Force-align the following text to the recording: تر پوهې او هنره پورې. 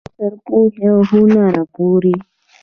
تر 0.17 0.33
پوهې 0.45 0.83
او 0.95 0.99
هنره 1.09 1.63
پورې. 1.73 2.15